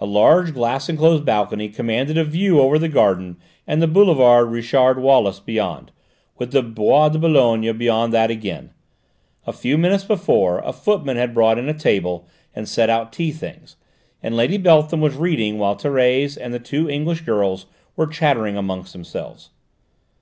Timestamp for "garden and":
2.88-3.82